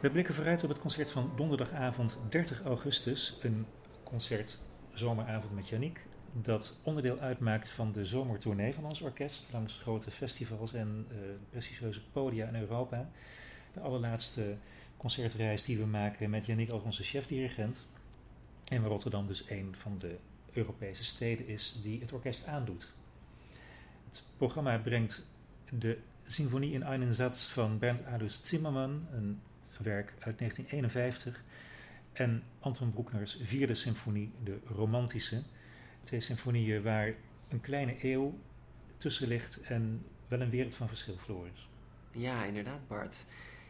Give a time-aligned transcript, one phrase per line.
[0.00, 3.38] We blikken vooruit op het concert van donderdagavond 30 augustus.
[3.42, 3.66] Een
[4.04, 4.58] concert
[4.92, 6.00] zomeravond met Yannick.
[6.32, 9.52] Dat onderdeel uitmaakt van de zomertournee van ons orkest.
[9.52, 11.18] Langs grote festivals en uh,
[11.50, 13.10] prestigieuze podia in Europa.
[13.72, 14.56] De allerlaatste
[14.96, 17.86] concertreis die we maken met Yannick als onze chef-dirigent.
[18.68, 20.16] En waar Rotterdam dus een van de
[20.52, 22.92] Europese steden is die het orkest aandoet.
[24.08, 25.22] Het programma brengt
[25.70, 29.06] de Symfonie in einen Satz van Bernd Adus Zimmermann,
[29.80, 31.42] werk uit 1951,
[32.12, 35.42] en Anton Bruckners vierde symfonie, de Romantische.
[36.04, 37.14] Twee symfonieën waar
[37.48, 38.38] een kleine eeuw
[38.96, 41.68] tussen ligt en wel een wereld van verschil, Floris.
[42.12, 43.24] Ja, inderdaad, Bart.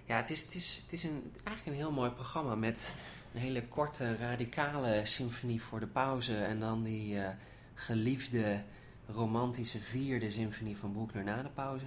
[0.06, 2.94] Ja, het is, het is, het is een, eigenlijk een heel mooi programma met
[3.34, 7.28] een hele korte, radicale symfonie voor de pauze en dan die uh,
[7.74, 8.62] geliefde
[9.06, 11.84] romantische vierde symfonie van Bruckner na de pauze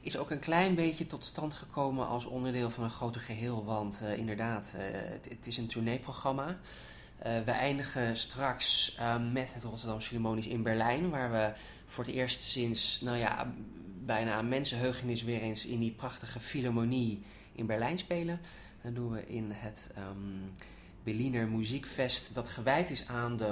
[0.00, 3.64] is ook een klein beetje tot stand gekomen als onderdeel van een groter geheel.
[3.64, 6.48] Want uh, inderdaad, uh, het, het, is een tourneeprogramma.
[6.48, 8.98] Uh, we eindigen straks
[9.32, 11.52] met het Rotterdam Philharmonisch in Berlijn, waar we
[11.86, 13.52] voor het eerst sinds, nou ja,
[14.04, 18.40] bijna mensenheugenis weer eens in die prachtige Philharmonie in Berlijn spelen.
[18.82, 20.52] Dat doen we in het um,
[21.02, 23.44] Berliner Muziekfest, dat gewijd is aan de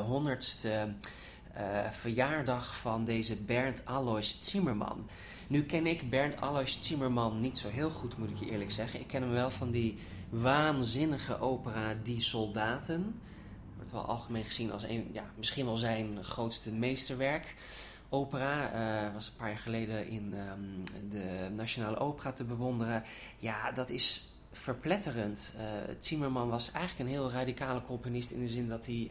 [1.57, 5.07] honderdste verjaardag van deze Bernd Alois Zimmermann.
[5.47, 9.01] Nu ken ik Bernd Alois Zimmerman niet zo heel goed, moet ik je eerlijk zeggen.
[9.01, 9.99] Ik ken hem wel van die
[10.29, 13.21] waanzinnige opera Die Soldaten.
[13.77, 17.55] Wordt wel algemeen gezien als een, ja, misschien wel zijn grootste meesterwerk.
[18.09, 23.03] Opera uh, was een paar jaar geleden in um, de Nationale Opera te bewonderen.
[23.39, 25.55] Ja, dat is verpletterend.
[25.57, 25.63] Uh,
[25.99, 29.11] Zimmerman was eigenlijk een heel radicale componist in de zin dat hij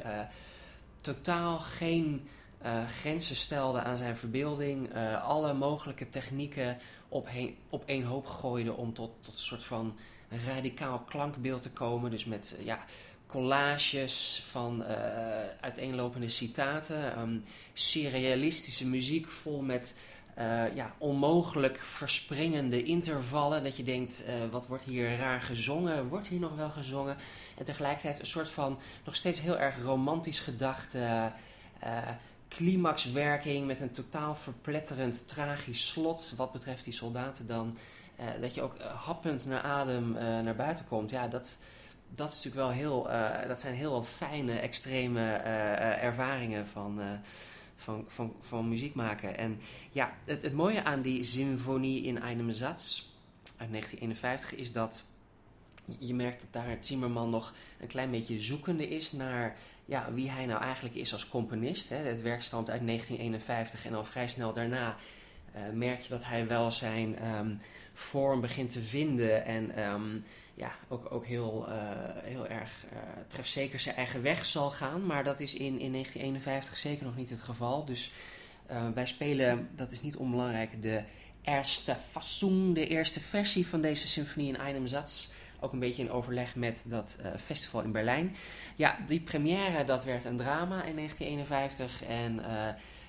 [1.06, 2.28] totaal geen
[2.66, 6.78] uh, grenzen stelde aan zijn verbeelding, uh, alle mogelijke technieken
[7.10, 7.30] op,
[7.70, 9.98] op één hoop gooide om tot, tot een soort van
[10.46, 12.12] radicaal klankbeeld te komen.
[12.12, 12.86] Dus met uh, ja,
[13.28, 14.84] collages van
[15.60, 17.44] uiteenlopende citaten, um,
[17.74, 20.00] surrealistische muziek vol met
[20.76, 23.64] ja, onmogelijk verspringende intervallen.
[23.64, 26.08] Dat je denkt, wat wordt hier raar gezongen?
[26.08, 27.18] Wordt hier nog wel gezongen?
[27.58, 30.96] En tegelijkertijd een soort van nog steeds heel erg romantisch gedacht
[32.56, 36.34] climaxwerking met een totaal verpletterend tragisch slot.
[36.38, 37.78] Wat betreft die soldaten dan.
[38.20, 41.10] Uh, dat je ook uh, happend naar adem uh, naar buiten komt.
[41.10, 41.58] Ja, dat,
[42.10, 43.08] dat is natuurlijk wel heel.
[43.48, 45.32] dat zijn heel fijne, extreme
[46.02, 47.02] ervaringen van,
[47.86, 49.38] van, van, van muziek maken.
[49.38, 49.60] En
[49.92, 53.04] ja, het, het mooie aan die symfonie in einem Satz
[53.58, 55.06] uit 1951 is dat
[56.00, 60.46] je merkt dat daar Zimmerman nog een klein beetje zoekende is naar ja, wie hij
[60.46, 61.90] nou eigenlijk is als componist.
[61.90, 61.96] Hè.
[61.96, 64.96] Het werk stamt uit 1951 en al vrij snel daarna
[65.56, 67.60] uh, merk je dat hij wel zijn um,
[67.94, 70.24] vorm begint te vinden en um,
[70.56, 71.76] ja, ook, ook heel, uh,
[72.24, 75.06] heel erg uh, trefzeker zijn eigen weg zal gaan.
[75.06, 77.86] Maar dat is in, in 1951 zeker nog niet het geval.
[77.86, 78.12] Dus
[78.94, 81.04] wij spelen, dat is niet onbelangrijk, de
[81.42, 85.28] eerste façon, de eerste versie van deze symfonie in einem Satz.
[85.60, 88.36] Ook een beetje in overleg met dat festival in Berlijn.
[88.76, 92.40] Ja, die première dat werd een drama in 1951 en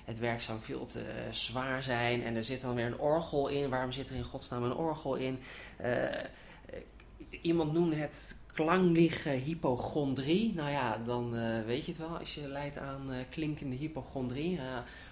[0.05, 2.23] het werk zou veel te zwaar zijn.
[2.23, 3.69] En er zit dan weer een orgel in.
[3.69, 5.39] Waarom zit er in godsnaam een orgel in?
[7.41, 10.53] Iemand noemde het klankliche hypochondrie.
[10.55, 11.31] Nou ja, dan
[11.65, 14.59] weet je het wel als je leidt aan klinkende hypochondrie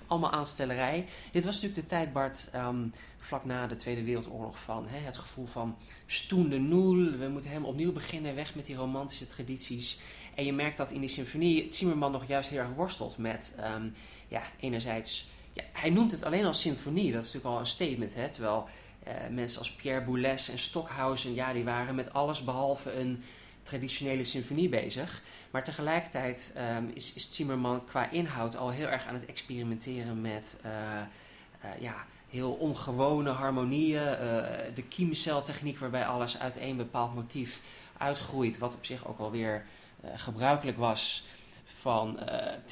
[0.08, 1.06] allemaal aanstellerij.
[1.32, 5.18] Dit was natuurlijk de tijd, Bart, um, vlak na de Tweede Wereldoorlog van hè, het
[5.18, 7.18] gevoel van stoende nul.
[7.18, 10.00] We moeten helemaal opnieuw beginnen, weg met die romantische tradities.
[10.36, 13.94] En je merkt dat in die symfonie Zimmerman nog juist heel erg worstelt met, um,
[14.28, 17.12] ja, enerzijds, ja, hij noemt het alleen als symfonie.
[17.12, 18.85] Dat is natuurlijk al een statement, hè, terwijl uh,
[19.30, 23.24] mensen als Pierre Boulez en Stockhausen, ja, die waren met alles behalve een
[23.64, 25.22] traditionele symfonie bezig.
[25.52, 30.58] Maar tegelijkertijd um, is, is Zimmerman qua inhoud al heel erg aan het experimenteren met
[30.66, 34.04] uh, uh, ja, heel ongewone harmonieën.
[34.74, 37.62] De kiemceltechniek waarbij alles uit één bepaald motief
[37.98, 38.58] uitgroeit.
[38.58, 39.66] Wat op zich ook alweer
[40.16, 41.26] gebruikelijk was
[41.66, 42.20] van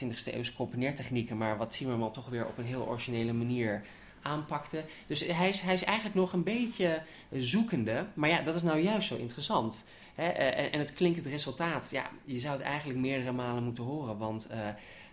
[0.04, 1.38] 20e eeuwse componeertechnieken.
[1.38, 3.84] Maar wat Zimmerman toch weer op een heel originele manier
[4.24, 4.84] aanpakte.
[5.08, 8.06] Dus hij is, hij is eigenlijk nog een beetje zoekende.
[8.14, 9.86] Maar ja, dat is nou juist zo interessant.
[10.16, 10.28] Hè?
[10.28, 11.88] En, en, het klinkt het resultaat.
[11.92, 14.18] Ja, je zou het eigenlijk meerdere malen moeten horen.
[14.18, 14.58] Want uh,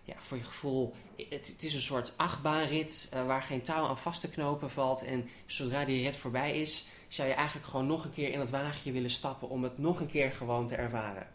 [0.05, 3.99] ja, voor je gevoel, het, het is een soort achtbaanrit uh, waar geen touw aan
[3.99, 5.05] vast te knopen valt.
[5.05, 8.51] En zodra die rit voorbij is, zou je eigenlijk gewoon nog een keer in het
[8.51, 11.27] wagentje willen stappen om het nog een keer gewoon te ervaren.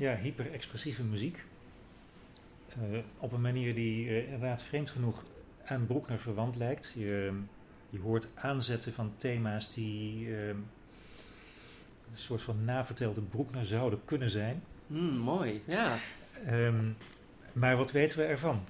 [0.00, 1.44] Ja, hyper-expressieve muziek.
[2.92, 5.24] Uh, op een manier die uh, inderdaad vreemd genoeg
[5.64, 6.92] aan Broekner verwant lijkt.
[6.94, 7.32] Je,
[7.90, 10.64] je hoort aanzetten van thema's die uh, een
[12.14, 14.62] soort van navertelde Broekner zouden kunnen zijn.
[14.86, 15.98] Mm, mooi, ja.
[16.50, 16.96] Um,
[17.52, 18.64] maar wat weten we ervan?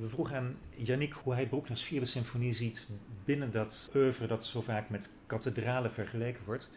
[0.00, 2.88] we vroegen aan Yannick hoe hij Broekners vierde symfonie ziet
[3.24, 6.70] binnen dat oeuvre dat zo vaak met kathedralen vergeleken wordt.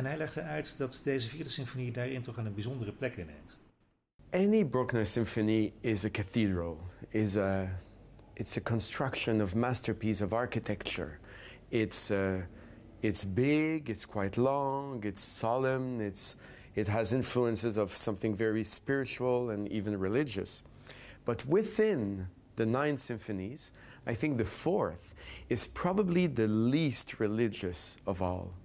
[0.00, 3.56] En hij legde uit dat deze vierde symfonie daarin toch een bijzondere plek inneemt.
[4.30, 7.68] Any Bruckner symphony is a cathedral, is a,
[8.32, 11.18] it's a construction of masterpiece of architecture.
[11.68, 12.34] It's, uh,
[13.00, 16.36] it's big, it's quite long, it's solemn, it's,
[16.72, 20.62] it has influences of something very spiritual and even religious.
[21.24, 22.26] But within
[22.56, 23.72] the nine symphonies,
[24.06, 25.14] I think the fourth
[25.48, 28.59] is probably the least religious of all.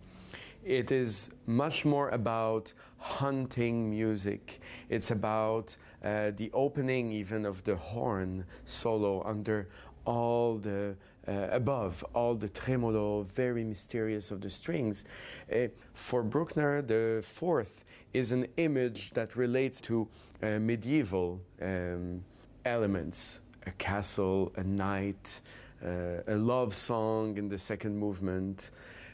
[0.66, 4.60] It is much more about hunting music.
[4.90, 9.70] It's about uh, the opening, even of the horn solo under
[10.06, 10.96] all the
[11.28, 15.06] uh, above all the tremolo, very mysterious of the strings.
[15.54, 20.08] Uh, for Bruckner, the fourth is an image that relates to
[20.42, 22.24] uh, medieval um,
[22.66, 25.42] elements a castle, a knight,
[25.84, 28.72] uh, a love song in the second movement.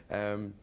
[0.09, 0.53] Um,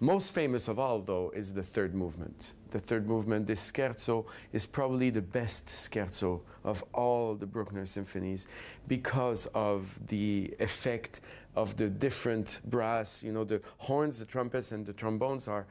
[0.00, 2.52] most famous of all, though, is the third movement.
[2.70, 8.46] The third movement, this scherzo, is probably the best scherzo of all the Bruckner symphonies
[8.86, 11.20] because of the effect
[11.56, 13.24] of the different brass.
[13.24, 15.66] You know, the horns, the trumpets, and the trombones are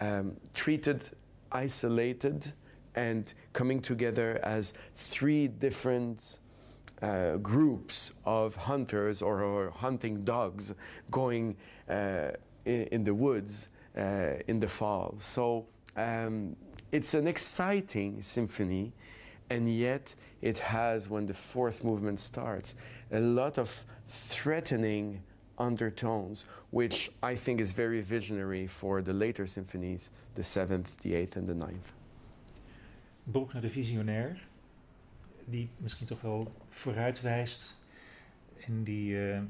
[0.00, 1.08] um, treated
[1.52, 2.52] isolated
[2.94, 6.38] and coming together as three different
[7.02, 10.74] uh, groups of hunters or, or hunting dogs
[11.10, 11.56] going
[11.88, 12.30] uh,
[12.68, 15.14] in, the woods uh, in the fall.
[15.18, 15.66] So
[15.96, 16.56] um,
[16.92, 18.92] it's an exciting symphony,
[19.50, 22.74] and yet it has, when the fourth movement starts,
[23.12, 25.22] a lot of threatening
[25.58, 31.36] undertones, which I think is very visionary for the later symphonies, the seventh, the eighth,
[31.36, 31.92] and the ninth.
[33.26, 34.38] Bruckner de Visionair,
[35.44, 37.76] die misschien toch wel vooruitwijst
[38.66, 39.40] in die uh,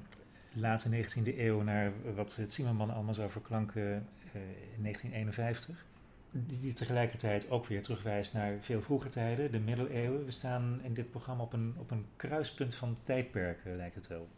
[0.61, 4.43] late 19e eeuw naar wat het Zimmerman allemaal zou verklanken uh,
[4.77, 5.87] in 1951.
[6.31, 10.25] Die, tegelijkertijd ook weer terugwijst naar veel vroeger tijden, de middeleeuwen.
[10.25, 14.29] We staan in dit programma op een, op een kruispunt van tijdperken, lijkt het wel.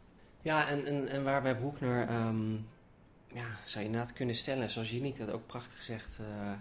[0.42, 2.66] Ja, en, en, en waarbij Broekner, um,
[3.32, 6.52] ja, zou je inderdaad kunnen stellen, zoals Janik dat ook prachtig zegt, uh,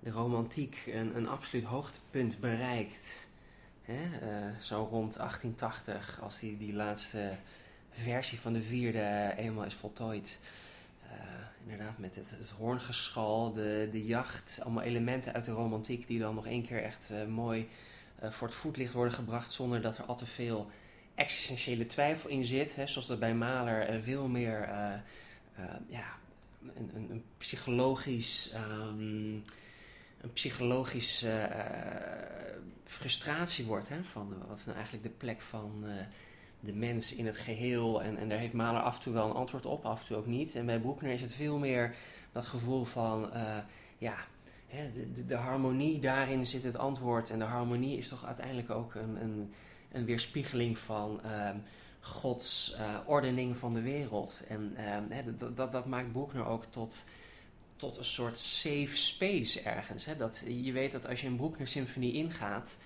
[0.00, 3.28] de romantiek een, een absoluut hoogtepunt bereikt.
[3.82, 4.02] Hè?
[4.02, 7.36] Uh, zo rond 1880, als die, die laatste
[7.90, 10.38] versie van de vierde eenmaal is voltooid.
[11.04, 11.10] Uh,
[11.62, 16.34] inderdaad, met het, het hoorngeschal, de, de jacht, allemaal elementen uit de romantiek die dan
[16.34, 17.68] nog één keer echt uh, mooi
[18.22, 20.70] voor het voetlicht worden gebracht zonder dat er al te veel
[21.14, 22.76] existentiële twijfel in zit.
[22.76, 22.86] Hè?
[22.86, 24.68] Zoals dat bij Mahler veel meer
[25.86, 26.18] ja,
[26.76, 28.54] een, een, een psychologisch.
[28.54, 29.44] Um,
[30.20, 31.50] een psychologische
[32.84, 33.88] frustratie wordt.
[33.88, 35.84] Hè, van wat is nou eigenlijk de plek van
[36.60, 38.02] de mens in het geheel.
[38.02, 40.16] En, en daar heeft Mahler af en toe wel een antwoord op, af en toe
[40.16, 40.54] ook niet.
[40.54, 41.94] En bij Broekner is het veel meer
[42.32, 43.56] dat gevoel van, uh,
[43.98, 44.16] ja,
[44.66, 47.30] hè, de, de, de, harmonie, daarin zit het antwoord.
[47.30, 49.54] En de harmonie is toch uiteindelijk ook een, een,
[49.92, 51.20] een weerspiegeling van...
[51.22, 51.56] Ehm,
[52.02, 52.76] Gods
[53.06, 54.44] ordening van de wereld.
[54.48, 57.04] En ehm, dat, dat, dat maakt Broekner ook tot
[57.80, 60.04] tot een soort safe space ergens.
[60.04, 60.16] Hè?
[60.16, 62.76] Dat je weet dat als je een Bruckner symfonie ingaat,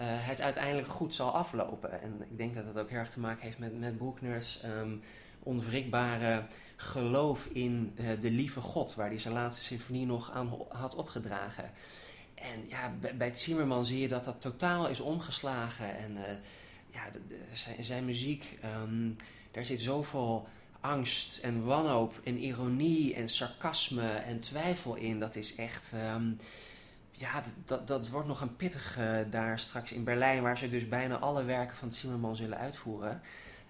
[0.00, 2.02] uh, het uiteindelijk goed zal aflopen.
[2.02, 5.02] En ik denk dat dat ook heel erg te maken heeft met, met Bruckners um,
[5.42, 6.44] onwrikbare
[6.76, 11.70] geloof in uh, de lieve God, waar hij zijn laatste symfonie nog aan had opgedragen.
[12.34, 15.96] En ja, bij, bij Zimmerman zie je dat dat totaal is omgeslagen.
[15.96, 16.22] En uh,
[16.90, 19.16] ja, de, zijn, zijn, muziek, um,
[19.50, 20.48] daar zit zoveel
[20.80, 25.18] angst en wanhoop en ironie en sarcasme en twijfel in.
[25.18, 25.92] Dat is echt.
[26.14, 26.38] Um,
[27.12, 30.88] ja, dat, dat wordt nog een pittig uh, daar straks in Berlijn, waar ze dus
[30.88, 33.20] bijna alle werken van Zimmerman zullen uitvoeren.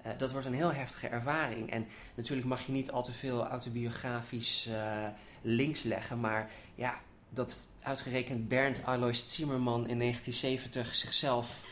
[0.06, 1.70] Uh, dat wordt een heel heftige ervaring.
[1.70, 5.06] En natuurlijk mag je niet al te veel autobiografisch uh,
[5.42, 11.70] links leggen, maar ja, dat uitgerekend Bernd Alois Zimmerman in 1970 zichzelf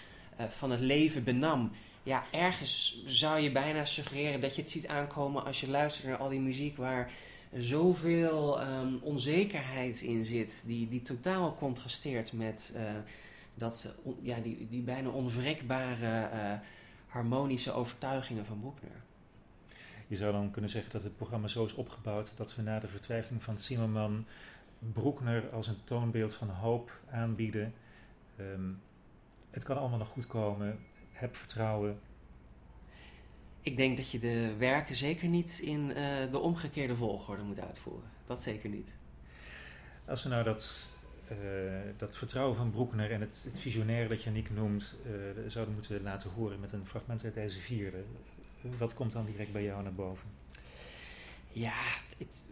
[0.48, 1.70] van het leven benam
[2.02, 6.16] ja, ergens zou je bijna suggereren dat je het ziet aankomen als je luistert naar
[6.16, 7.10] al die muziek waar
[7.56, 12.82] zoveel um, onzekerheid in zit, die, die totaal contrasteert met uh,
[13.54, 16.52] dat, ja, die, die bijna onwrikbare uh,
[17.06, 19.02] harmonische overtuigingen van Bruckner.
[20.06, 22.88] Je zou dan kunnen zeggen dat het programma zo is opgebouwd dat we na de
[22.88, 24.26] vertwijfeling van Zimmerman
[24.78, 27.74] Broekner als een toonbeeld van hoop aanbieden.
[28.36, 28.70] Ehm,
[29.50, 30.78] het kan allemaal nog goed komen.
[31.12, 32.00] Heb vertrouwen.
[33.62, 38.10] Ik denk dat je de werken zeker niet in eh, de omgekeerde volgorde moet uitvoeren.
[38.26, 38.88] Dat zeker niet.
[40.04, 40.84] Als we nou dat,
[41.28, 41.36] eh,
[41.96, 45.12] dat vertrouwen van Broekner en het, het visionaire dat Janiek noemt, uh,
[45.48, 48.04] zouden moeten laten horen met een fragment uit deze vierde.
[48.78, 50.28] Wat komt dan direct bij jou naar boven?
[51.52, 51.82] Ja,
[52.18, 52.44] het,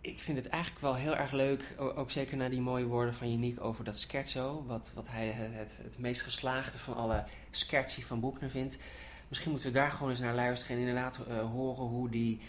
[0.00, 3.30] ik vind het eigenlijk wel heel erg leuk, ook zeker naar die mooie woorden van
[3.30, 8.20] Janiek over dat scherzo, wat, wat hij het, het meest geslaagde van alle scherzi van
[8.20, 8.78] Boekner vindt.
[9.32, 12.40] Misschien moeten we daar gewoon eens naar luisteren en inderdaad uh, horen hoe die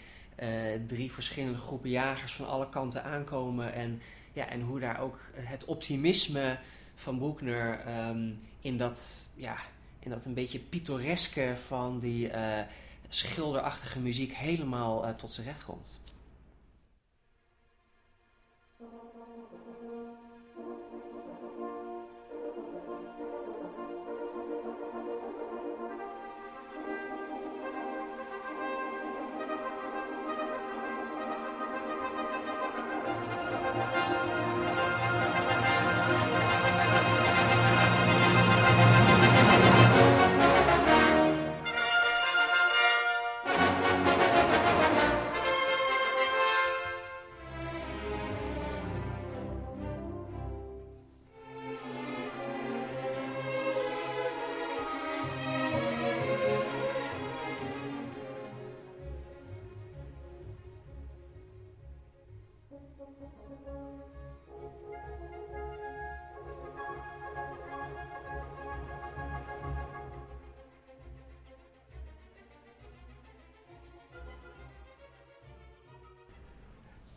[0.42, 0.48] uh,
[0.86, 4.00] drie verschillende groepen jagers van alle kanten aankomen en,
[4.32, 6.58] ja, en hoe daar ook het optimisme
[6.94, 9.00] van Boekner um, in, dat,
[9.36, 9.56] ja,
[9.98, 12.60] in dat een beetje pittoreske van die uh,
[13.08, 15.88] schilderachtige muziek helemaal tot zijn recht komt.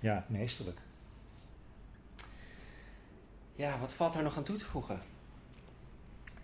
[0.07, 0.77] Ja, meesterlijk.
[3.55, 5.01] Ja, wat valt daar nog aan toe te voegen?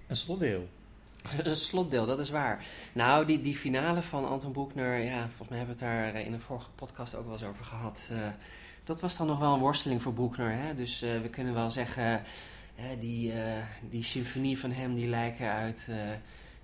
[0.07, 0.67] Een slotdeel.
[1.43, 2.65] een slotdeel, dat is waar.
[2.93, 6.33] Nou, die, die finale van Anton Boekner, ja, volgens mij hebben we het daar in
[6.33, 7.99] een vorige podcast ook wel eens over gehad.
[8.11, 8.27] Uh,
[8.83, 10.51] dat was dan nog wel een worsteling voor Boekner.
[10.51, 10.75] Hè?
[10.75, 12.21] Dus uh, we kunnen wel zeggen,
[12.79, 13.33] uh, die,
[13.89, 15.79] die symfonie van hem, die lijken uit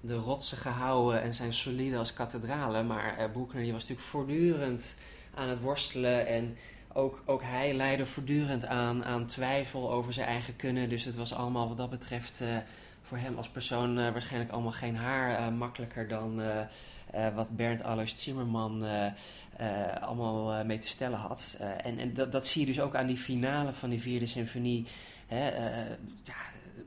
[0.01, 2.88] de rotsen gehouden en zijn solide als kathedralen.
[2.88, 4.96] Maar Boekner die was natuurlijk voortdurend
[5.34, 6.58] aan het worstelen en
[6.93, 10.89] ook, ook hij leidde voortdurend aan, aan twijfel over zijn eigen kunnen.
[10.89, 12.58] Dus het was allemaal wat dat betreft uh,
[13.01, 16.41] voor hem als persoon uh, waarschijnlijk allemaal geen haar uh, makkelijker dan
[17.36, 18.86] wat Bernd Alois Zimmerman
[20.01, 21.58] allemaal mee te stellen had.
[21.84, 24.86] en en dat, dat zie je dus ook aan die finale van die vierde symfonie.
[25.27, 25.55] Hè,
[26.24, 26.36] ja,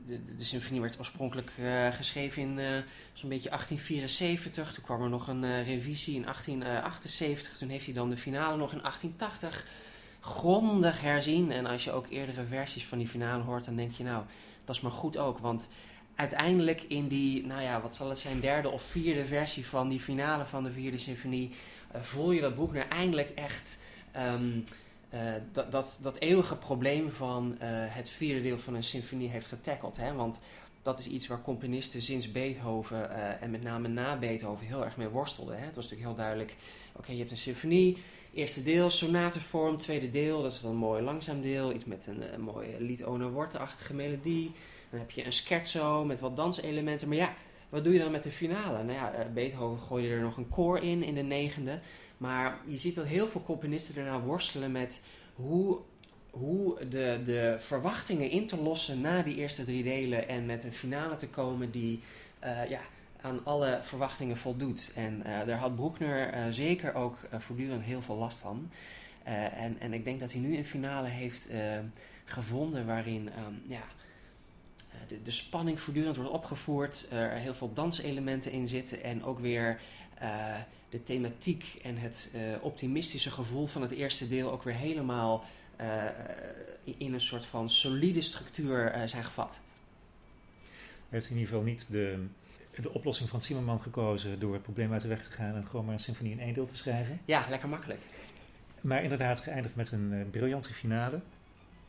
[0.07, 1.51] de, de, symfonie werd oorspronkelijk
[1.91, 2.83] geschreven in
[3.13, 4.73] zo'n beetje 1874.
[4.73, 7.57] Toen kwam er nog een revisie in 1878.
[7.57, 9.65] Toen heeft hij dan de finale nog in 1880
[10.23, 11.51] grondig herzien.
[11.51, 14.23] En als je ook eerdere versies van die finale hoort, dan denk je nou,
[14.65, 15.37] dat is maar goed ook.
[15.37, 15.67] Want
[16.15, 19.99] uiteindelijk in die, nou ja, wat zal het zijn, derde of vierde versie van die
[19.99, 21.51] finale van de vierde symfonie,
[21.95, 23.79] uh, voel je dat boek nu eindelijk echt
[24.17, 24.65] um,
[25.13, 25.19] uh,
[25.51, 29.97] dat, dat, dat eeuwige probleem van uh, het vierde deel van een symfonie heeft getackeld.
[29.97, 30.13] Hè?
[30.13, 30.39] Want
[30.81, 33.09] dat is iets waar componisten sinds Beethoven
[33.41, 35.57] en met name na Beethoven heel erg mee worstelden.
[35.57, 35.65] Hè?
[35.65, 36.55] Het was natuurlijk heel duidelijk,
[36.95, 37.97] oké, je hebt een symfonie,
[38.33, 39.77] Eerste deel, sonatenvorm.
[39.77, 41.73] Tweede deel, dat is dan een mooi langzaam deel.
[41.73, 43.03] Iets met een, een mooie lied
[43.57, 44.51] achtige melodie.
[44.89, 47.07] Dan heb je een scherzo met wat danselementen.
[47.07, 47.33] Maar ja,
[47.69, 48.83] wat doe je dan met de finale?
[48.83, 51.79] Nou ja, eh, Beethoven gooide er nog een koor in, in de negende.
[52.17, 55.01] Maar je ziet dat heel veel componisten daarna worstelen met
[55.35, 55.77] hoe,
[56.29, 60.27] hoe de, de verwachtingen in te lossen na die eerste drie delen.
[60.27, 62.01] En met een finale te komen die
[62.43, 62.81] uh, ja,
[63.23, 64.91] aan alle verwachtingen voldoet.
[64.95, 68.71] En uh, daar had Broekner uh, zeker ook uh, voortdurend heel veel last van.
[69.23, 71.49] en, en ik denk dat hij nu een finale heeft
[72.25, 73.83] gevonden waarin um, ja,
[75.07, 79.79] de, de, spanning voortdurend wordt opgevoerd, er heel veel danselementen in zitten en ook weer
[80.89, 82.29] de thematiek en het
[82.61, 85.43] optimistische gevoel van het eerste deel ook weer helemaal
[86.83, 89.59] in een soort van solide structuur zijn gevat.
[91.09, 92.25] Heeft in ieder geval niet de
[92.81, 95.85] de oplossing van Zimmerman gekozen door het probleem uit de weg te gaan en gewoon
[95.85, 97.19] maar een symfonie in één deel te schrijven.
[97.25, 97.99] Ja, lekker makkelijk.
[98.81, 101.19] Maar inderdaad geëindigd met een uh, briljante finale.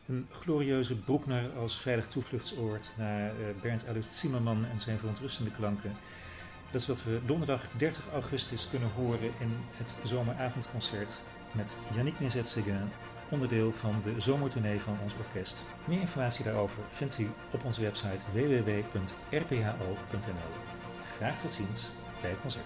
[0.07, 5.97] Een glorieuze Broekner als veilig toevluchtsoord naar uh, Bernd Alois Zimmerman en zijn verontrustende klanken.
[6.71, 11.12] Dat is wat we donderdag 30 augustus kunnen horen in het zomeravondconcert
[11.53, 12.91] met Yannick Nézet-Séguin,
[13.29, 15.64] onderdeel van de zomertournee van ons orkest.
[15.85, 18.83] Meer informatie daarover vindt u op onze website www.rpho.nl.
[21.25, 21.81] Graag tot ziens
[22.21, 22.64] bij het concert.